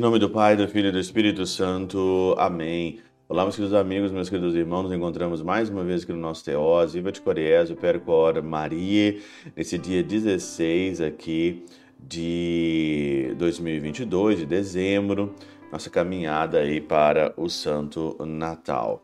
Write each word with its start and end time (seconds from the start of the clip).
Em 0.00 0.02
nome 0.02 0.18
do 0.18 0.30
Pai, 0.30 0.56
do 0.56 0.66
Filho 0.66 0.88
e 0.88 0.92
do 0.92 0.98
Espírito 0.98 1.44
Santo. 1.44 2.34
Amém. 2.38 3.00
Olá, 3.28 3.42
meus 3.42 3.54
queridos 3.54 3.76
amigos, 3.76 4.10
meus 4.10 4.30
queridos 4.30 4.54
irmãos. 4.54 4.84
Nos 4.84 4.92
encontramos 4.92 5.42
mais 5.42 5.68
uma 5.68 5.84
vez 5.84 6.04
aqui 6.04 6.12
no 6.14 6.18
nosso 6.18 6.42
Teós. 6.42 6.94
Viva 6.94 7.12
de 7.12 7.20
Coriésio, 7.20 7.76
Percor 7.76 8.42
Maria, 8.42 9.18
nesse 9.54 9.76
dia 9.76 10.02
16 10.02 11.02
aqui 11.02 11.66
de 11.98 13.34
2022, 13.36 14.38
de 14.38 14.46
dezembro, 14.46 15.34
nossa 15.70 15.90
caminhada 15.90 16.60
aí 16.60 16.80
para 16.80 17.34
o 17.36 17.50
Santo 17.50 18.16
Natal. 18.24 19.02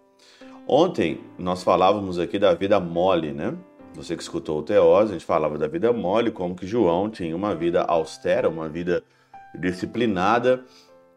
Ontem 0.66 1.20
nós 1.38 1.62
falávamos 1.62 2.18
aqui 2.18 2.38
da 2.38 2.54
vida 2.54 2.80
mole, 2.80 3.32
né? 3.32 3.54
Você 3.92 4.16
que 4.16 4.22
escutou 4.22 4.60
o 4.60 4.62
Teós, 4.62 5.10
a 5.10 5.12
gente 5.12 5.26
falava 5.26 5.58
da 5.58 5.68
vida 5.68 5.92
mole, 5.92 6.30
como 6.30 6.56
que 6.56 6.66
João 6.66 7.10
tinha 7.10 7.36
uma 7.36 7.54
vida 7.54 7.82
austera, 7.82 8.48
uma 8.48 8.66
vida 8.66 9.04
disciplinada, 9.58 10.64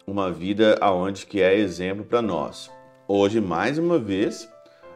uma 0.09 0.31
vida 0.31 0.75
aonde 0.81 1.25
que 1.25 1.39
é 1.39 1.55
exemplo 1.55 2.03
para 2.03 2.21
nós. 2.21 2.71
Hoje, 3.07 3.39
mais 3.39 3.77
uma 3.77 3.99
vez, 3.99 4.49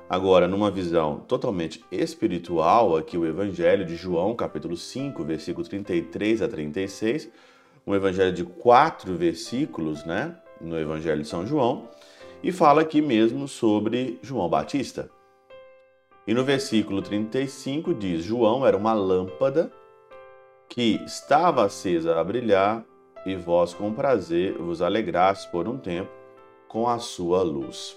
agora 0.10 0.48
numa 0.48 0.72
visão 0.72 1.20
totalmente 1.28 1.86
espiritual, 1.92 2.98
aqui 2.98 3.16
o 3.16 3.26
Evangelho 3.26 3.86
de 3.86 3.96
João, 3.96 4.36
capítulo 4.36 4.76
5, 4.76 5.24
versículo 5.24 5.68
33 5.68 6.42
a 6.42 6.48
36, 6.48 7.30
um 7.86 7.94
evangelho 7.94 8.34
de 8.34 8.44
quatro 8.44 9.16
versículos, 9.16 10.04
né, 10.04 10.36
no 10.60 10.80
Evangelho 10.80 11.22
de 11.22 11.28
São 11.28 11.46
João, 11.46 11.90
e 12.42 12.52
fala 12.52 12.82
aqui 12.82 13.02
mesmo 13.02 13.48
sobre 13.48 14.18
João 14.22 14.50
Batista. 14.50 15.10
E 16.26 16.34
no 16.34 16.44
versículo 16.44 17.02
35 17.02 17.94
diz: 17.94 18.24
João 18.24 18.66
era 18.66 18.78
uma 18.78 18.94
lâmpada 18.94 19.72
que 20.68 21.00
estava 21.06 21.66
acesa 21.66 22.20
a 22.20 22.24
brilhar, 22.24 22.84
e 23.26 23.36
vós 23.36 23.74
com 23.74 23.94
prazer 23.94 24.58
vos 24.58 24.82
alegrastes 24.82 25.46
por 25.46 25.68
um 25.68 25.78
tempo 25.78 26.12
com 26.68 26.88
a 26.88 27.00
sua 27.00 27.42
luz. 27.42 27.96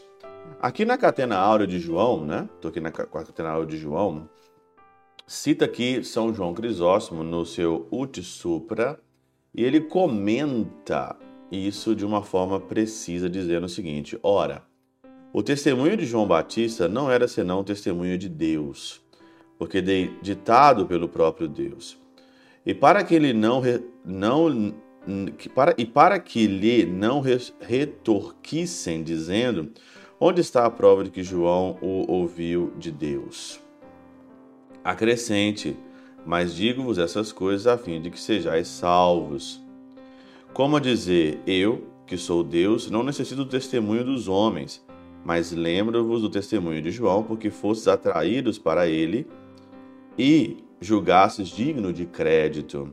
Aqui 0.61 0.85
na 0.85 0.97
Catena 0.97 1.37
Áurea 1.37 1.67
de 1.67 1.79
João, 1.79 2.25
né? 2.25 2.49
Estou 2.55 2.69
aqui 2.69 2.81
na 2.81 2.91
Catena 2.91 3.51
Áurea 3.51 3.69
de 3.69 3.77
João. 3.77 4.29
Cita 5.27 5.65
aqui 5.65 6.05
São 6.05 6.33
João 6.33 6.55
Crisóstomo 6.55 7.25
no 7.25 7.45
seu 7.45 7.89
Ut 7.91 8.23
Supra 8.23 9.01
e 9.55 9.65
ele 9.65 9.81
comenta 9.81 11.17
isso 11.51 11.97
de 11.97 12.05
uma 12.05 12.23
forma 12.23 12.61
precisa, 12.61 13.29
dizendo 13.29 13.65
o 13.65 13.69
seguinte: 13.69 14.19
ora, 14.23 14.63
o 15.33 15.43
testemunho 15.43 15.97
de 15.97 16.05
João 16.05 16.27
Batista 16.27 16.89
não 16.89 17.11
era 17.11 17.27
senão 17.27 17.61
o 17.61 17.65
testemunho 17.65 18.19
de 18.19 18.29
Deus, 18.29 19.01
porque 19.59 19.81
ditado 20.23 20.87
pelo 20.87 21.09
próprio 21.09 21.49
Deus. 21.49 21.99
E 22.65 22.75
para 22.75 23.05
que 23.05 23.15
ele 23.15 23.33
não, 23.33 23.63
não 24.05 24.75
para, 25.55 25.75
e 25.79 25.85
para 25.85 26.19
que 26.19 26.47
lhe 26.47 26.85
não 26.85 27.23
retorquissem, 27.61 29.03
dizendo: 29.03 29.71
Onde 30.19 30.41
está 30.41 30.65
a 30.65 30.71
prova 30.71 31.05
de 31.05 31.11
que 31.11 31.23
João 31.23 31.79
o 31.81 32.11
ouviu 32.11 32.73
de 32.79 32.91
Deus? 32.91 33.61
Acrescente, 34.83 35.77
mas 36.25 36.55
digo-vos 36.55 36.99
essas 36.99 37.33
coisas 37.33 37.67
a 37.67 37.77
fim 37.77 38.01
de 38.01 38.11
que 38.11 38.19
sejais 38.19 38.67
salvos. 38.67 39.63
Como 40.53 40.81
dizer, 40.81 41.41
eu, 41.47 41.87
que 42.07 42.17
sou 42.17 42.43
Deus, 42.43 42.91
não 42.91 43.03
necessito 43.03 43.45
do 43.45 43.51
testemunho 43.51 44.05
dos 44.05 44.27
homens, 44.27 44.85
mas 45.25 45.53
lembro-vos 45.53 46.23
do 46.23 46.31
testemunho 46.31 46.81
de 46.81 46.91
João, 46.91 47.23
porque 47.23 47.51
fostes 47.51 47.89
atraídos 47.89 48.59
para 48.59 48.89
ele 48.89 49.27
e 50.19 50.57
julgastes 50.81 51.49
digno 51.49 51.93
de 51.93 52.07
crédito, 52.07 52.93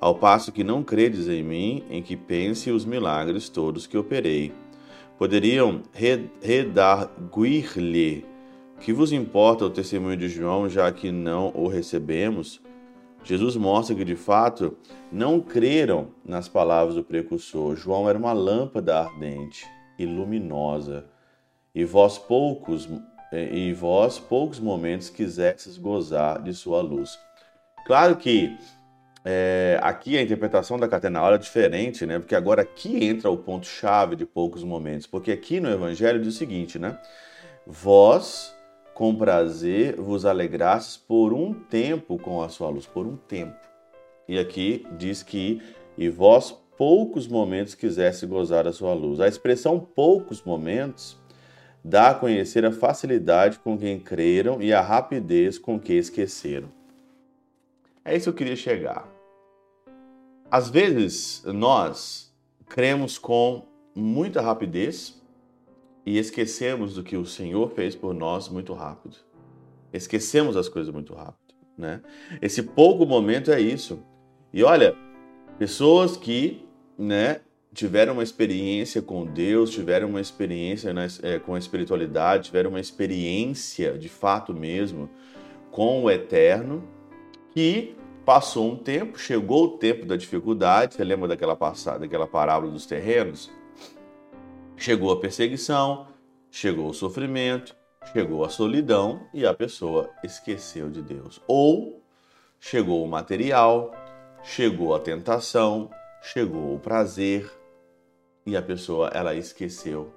ao 0.00 0.14
passo 0.14 0.52
que 0.52 0.64
não 0.64 0.82
credes 0.82 1.28
em 1.28 1.42
mim, 1.42 1.84
em 1.90 2.02
que 2.02 2.16
pense 2.16 2.70
os 2.70 2.84
milagres 2.84 3.48
todos 3.48 3.86
que 3.86 3.96
operei. 3.96 4.52
Poderiam 5.18 5.82
redarguir-lhe 6.40 8.24
que 8.80 8.92
vos 8.92 9.12
importa 9.12 9.64
o 9.64 9.70
testemunho 9.70 10.16
de 10.16 10.28
João, 10.28 10.68
já 10.68 10.92
que 10.92 11.10
não 11.10 11.50
o 11.54 11.66
recebemos? 11.66 12.60
Jesus 13.24 13.56
mostra 13.56 13.96
que 13.96 14.04
de 14.04 14.14
fato 14.14 14.76
não 15.10 15.40
creram 15.40 16.08
nas 16.24 16.48
palavras 16.48 16.94
do 16.94 17.02
precursor. 17.02 17.74
João 17.74 18.08
era 18.08 18.18
uma 18.18 18.32
lâmpada 18.32 19.00
ardente 19.00 19.66
e 19.98 20.06
luminosa 20.06 21.06
e 21.74 21.84
vós 21.84 22.18
poucos 22.18 22.88
e 23.32 23.72
vós 23.72 24.18
poucos 24.18 24.60
momentos 24.60 25.10
quisestes 25.10 25.76
gozar 25.76 26.40
de 26.42 26.54
sua 26.54 26.80
luz. 26.80 27.18
Claro 27.86 28.16
que 28.16 28.56
é, 29.28 29.76
aqui 29.82 30.16
a 30.16 30.22
interpretação 30.22 30.78
da 30.78 30.86
catenaura 30.86 31.34
é 31.34 31.38
diferente, 31.38 32.06
né? 32.06 32.16
Porque 32.20 32.36
agora 32.36 32.62
aqui 32.62 33.04
entra 33.04 33.28
o 33.28 33.36
ponto 33.36 33.66
chave 33.66 34.14
de 34.14 34.24
poucos 34.24 34.62
momentos, 34.62 35.04
porque 35.04 35.32
aqui 35.32 35.58
no 35.58 35.68
Evangelho 35.68 36.20
diz 36.20 36.32
o 36.32 36.38
seguinte, 36.38 36.78
né? 36.78 36.96
Vós 37.66 38.54
com 38.94 39.12
prazer 39.16 39.96
vos 39.96 40.24
alegrastes 40.24 40.96
por 40.96 41.32
um 41.32 41.52
tempo 41.52 42.16
com 42.20 42.40
a 42.40 42.48
sua 42.48 42.68
luz, 42.68 42.86
por 42.86 43.04
um 43.04 43.16
tempo. 43.16 43.56
E 44.28 44.38
aqui 44.38 44.86
diz 44.96 45.24
que 45.24 45.60
e 45.98 46.08
vós 46.08 46.52
poucos 46.78 47.26
momentos 47.26 47.74
quisesse 47.74 48.26
gozar 48.26 48.68
a 48.68 48.72
sua 48.72 48.94
luz. 48.94 49.18
A 49.18 49.26
expressão 49.26 49.80
poucos 49.80 50.40
momentos 50.44 51.18
dá 51.82 52.10
a 52.10 52.14
conhecer 52.14 52.64
a 52.64 52.70
facilidade 52.70 53.58
com 53.58 53.76
quem 53.76 53.98
creram 53.98 54.62
e 54.62 54.72
a 54.72 54.80
rapidez 54.80 55.58
com 55.58 55.80
que 55.80 55.94
esqueceram. 55.94 56.68
É 58.04 58.14
isso 58.14 58.26
que 58.26 58.28
eu 58.28 58.34
queria 58.34 58.54
chegar. 58.54 59.15
Às 60.50 60.70
vezes 60.70 61.42
nós 61.44 62.32
cremos 62.68 63.18
com 63.18 63.66
muita 63.94 64.40
rapidez 64.40 65.20
e 66.04 66.18
esquecemos 66.18 66.94
do 66.94 67.02
que 67.02 67.16
o 67.16 67.26
Senhor 67.26 67.70
fez 67.70 67.96
por 67.96 68.14
nós 68.14 68.48
muito 68.48 68.72
rápido. 68.72 69.16
Esquecemos 69.92 70.56
as 70.56 70.68
coisas 70.68 70.92
muito 70.92 71.14
rápido, 71.14 71.54
né? 71.76 72.00
Esse 72.40 72.62
pouco 72.62 73.04
momento 73.04 73.50
é 73.50 73.60
isso. 73.60 73.98
E 74.52 74.62
olha, 74.62 74.94
pessoas 75.58 76.16
que, 76.16 76.64
né, 76.96 77.40
tiveram 77.74 78.14
uma 78.14 78.22
experiência 78.22 79.02
com 79.02 79.26
Deus, 79.26 79.70
tiveram 79.70 80.08
uma 80.08 80.20
experiência 80.20 80.94
né, 80.94 81.08
é, 81.22 81.38
com 81.38 81.54
a 81.54 81.58
espiritualidade, 81.58 82.46
tiveram 82.46 82.70
uma 82.70 82.80
experiência 82.80 83.98
de 83.98 84.08
fato 84.08 84.54
mesmo 84.54 85.10
com 85.70 86.04
o 86.04 86.10
eterno, 86.10 86.82
que 87.50 87.96
passou 88.26 88.72
um 88.72 88.76
tempo, 88.76 89.16
chegou 89.16 89.64
o 89.64 89.78
tempo 89.78 90.04
da 90.04 90.16
dificuldade, 90.16 90.94
você 90.94 91.04
lembra 91.04 91.28
daquela 91.28 91.54
passada, 91.54 92.00
daquela 92.00 92.26
parábola 92.26 92.72
dos 92.72 92.84
terrenos? 92.84 93.48
Chegou 94.76 95.12
a 95.12 95.20
perseguição, 95.20 96.08
chegou 96.50 96.88
o 96.90 96.92
sofrimento, 96.92 97.76
chegou 98.12 98.44
a 98.44 98.48
solidão 98.48 99.22
e 99.32 99.46
a 99.46 99.54
pessoa 99.54 100.10
esqueceu 100.24 100.90
de 100.90 101.00
Deus. 101.02 101.40
Ou 101.46 102.02
chegou 102.58 103.04
o 103.04 103.08
material, 103.08 103.92
chegou 104.42 104.92
a 104.92 104.98
tentação, 104.98 105.88
chegou 106.20 106.74
o 106.74 106.80
prazer, 106.80 107.48
e 108.44 108.56
a 108.56 108.62
pessoa 108.62 109.08
ela 109.14 109.36
esqueceu. 109.36 110.12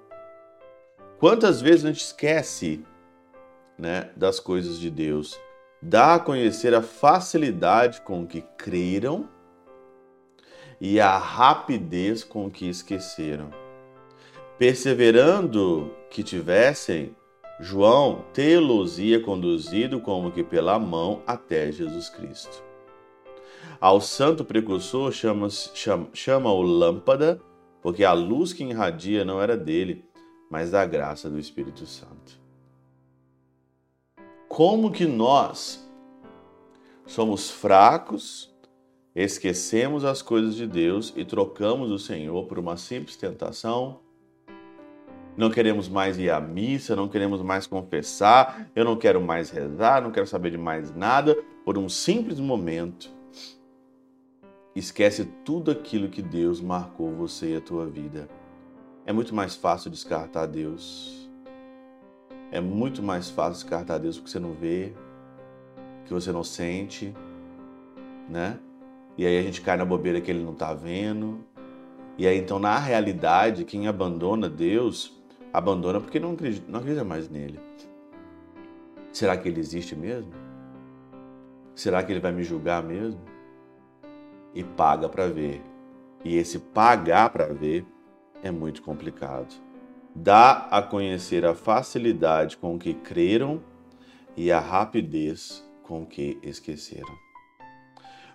Quantas 1.20 1.60
vezes 1.60 1.84
a 1.84 1.88
gente 1.88 2.02
esquece 2.02 2.84
né, 3.78 4.10
das 4.16 4.40
coisas 4.40 4.80
de 4.80 4.90
Deus? 4.90 5.38
Dá 5.82 6.14
a 6.14 6.18
conhecer 6.18 6.74
a 6.74 6.82
facilidade 6.82 8.02
com 8.02 8.26
que 8.26 8.42
creram 8.58 9.28
e 10.78 11.00
a 11.00 11.16
rapidez 11.16 12.22
com 12.22 12.50
que 12.50 12.68
esqueceram. 12.68 13.50
Perseverando 14.58 15.90
que 16.10 16.22
tivessem, 16.22 17.16
João 17.58 18.24
tê-los 18.32 18.98
ia 18.98 19.20
conduzido 19.20 20.00
como 20.00 20.30
que 20.30 20.44
pela 20.44 20.78
mão 20.78 21.22
até 21.26 21.72
Jesus 21.72 22.10
Cristo. 22.10 22.62
Ao 23.80 24.00
santo 24.00 24.44
precursor 24.44 25.12
chama-o 25.12 25.50
chama, 26.12 26.52
lâmpada 26.52 27.40
porque 27.80 28.04
a 28.04 28.12
luz 28.12 28.52
que 28.52 28.64
irradia 28.64 29.24
não 29.24 29.40
era 29.40 29.56
dele, 29.56 30.04
mas 30.50 30.70
da 30.70 30.84
graça 30.84 31.30
do 31.30 31.38
Espírito 31.38 31.86
Santo. 31.86 32.38
Como 34.50 34.90
que 34.90 35.06
nós 35.06 35.88
somos 37.06 37.48
fracos, 37.48 38.52
esquecemos 39.14 40.04
as 40.04 40.22
coisas 40.22 40.56
de 40.56 40.66
Deus 40.66 41.14
e 41.16 41.24
trocamos 41.24 41.92
o 41.92 41.98
Senhor 42.00 42.46
por 42.48 42.58
uma 42.58 42.76
simples 42.76 43.16
tentação? 43.16 44.00
Não 45.36 45.50
queremos 45.50 45.88
mais 45.88 46.18
ir 46.18 46.30
à 46.30 46.40
missa, 46.40 46.96
não 46.96 47.08
queremos 47.08 47.40
mais 47.40 47.64
confessar, 47.64 48.68
eu 48.74 48.84
não 48.84 48.96
quero 48.96 49.20
mais 49.20 49.50
rezar, 49.50 50.02
não 50.02 50.10
quero 50.10 50.26
saber 50.26 50.50
de 50.50 50.58
mais 50.58 50.92
nada 50.92 51.38
por 51.64 51.78
um 51.78 51.88
simples 51.88 52.40
momento 52.40 53.08
Esquece 54.74 55.24
tudo 55.44 55.70
aquilo 55.70 56.08
que 56.08 56.22
Deus 56.22 56.60
marcou 56.60 57.12
você 57.14 57.54
e 57.54 57.56
a 57.56 57.60
tua 57.60 57.86
vida. 57.86 58.28
É 59.04 59.12
muito 59.12 59.34
mais 59.34 59.56
fácil 59.56 59.90
descartar 59.90 60.46
Deus. 60.46 61.29
É 62.52 62.60
muito 62.60 63.02
mais 63.02 63.30
fácil 63.30 63.62
descartar 63.62 63.98
Deus 63.98 64.16
porque 64.16 64.30
você 64.30 64.40
não 64.40 64.52
vê, 64.52 64.92
que 66.04 66.12
você 66.12 66.32
não 66.32 66.42
sente, 66.42 67.14
né? 68.28 68.58
E 69.16 69.26
aí 69.26 69.38
a 69.38 69.42
gente 69.42 69.60
cai 69.60 69.76
na 69.76 69.84
bobeira 69.84 70.20
que 70.20 70.30
ele 70.30 70.42
não 70.42 70.52
está 70.52 70.74
vendo. 70.74 71.44
E 72.18 72.26
aí, 72.26 72.38
então, 72.38 72.58
na 72.58 72.78
realidade, 72.78 73.64
quem 73.64 73.86
abandona 73.86 74.48
Deus, 74.48 75.18
abandona 75.52 76.00
porque 76.00 76.18
não 76.18 76.32
acredita, 76.32 76.70
não 76.70 76.80
acredita 76.80 77.04
mais 77.04 77.28
nele. 77.28 77.60
Será 79.12 79.36
que 79.36 79.48
ele 79.48 79.60
existe 79.60 79.96
mesmo? 79.96 80.32
Será 81.74 82.02
que 82.02 82.12
ele 82.12 82.20
vai 82.20 82.32
me 82.32 82.42
julgar 82.42 82.82
mesmo? 82.82 83.20
E 84.54 84.62
paga 84.62 85.08
para 85.08 85.28
ver. 85.28 85.62
E 86.24 86.36
esse 86.36 86.58
pagar 86.58 87.30
para 87.30 87.46
ver 87.46 87.86
é 88.42 88.50
muito 88.50 88.82
complicado. 88.82 89.54
Dá 90.14 90.66
a 90.70 90.82
conhecer 90.82 91.44
a 91.44 91.54
facilidade 91.54 92.56
com 92.56 92.78
que 92.78 92.94
creram 92.94 93.62
e 94.36 94.50
a 94.50 94.58
rapidez 94.58 95.64
com 95.84 96.04
que 96.04 96.38
esqueceram. 96.42 97.14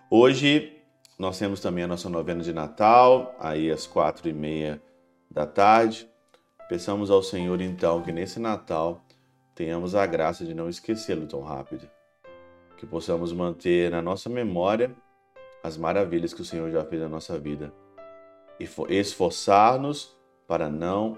Hoje 0.10 0.74
nós 1.18 1.38
temos 1.38 1.60
também 1.60 1.84
a 1.84 1.88
nossa 1.88 2.10
novena 2.10 2.44
de 2.44 2.54
Natal, 2.54 3.36
aí 3.40 3.72
às 3.72 3.86
quatro 3.88 4.30
e 4.30 4.34
meia 4.34 4.82
da 5.30 5.46
tarde. 5.46 6.10
Peçamos 6.70 7.12
ao 7.12 7.22
Senhor 7.22 7.62
então 7.62 8.02
que 8.02 8.12
nesse 8.12 8.40
Natal 8.40 9.02
tenhamos 9.54 9.96
a 9.96 10.06
graça 10.06 10.46
de 10.46 10.54
não 10.54 10.70
esquecê-lo 10.70 11.28
tão 11.28 11.42
rápido, 11.42 11.90
que 12.78 12.86
possamos 12.86 13.32
manter 13.32 13.92
na 13.92 14.02
nossa 14.02 14.30
memória 14.30 14.96
as 15.64 15.78
maravilhas 15.78 16.34
que 16.34 16.42
o 16.42 16.46
Senhor 16.46 16.70
já 16.72 16.84
fez 16.84 17.02
na 17.02 17.10
nossa 17.10 17.40
vida 17.40 17.74
e 18.60 18.68
esforçar-nos 18.90 20.16
para 20.48 20.70
não 20.70 21.18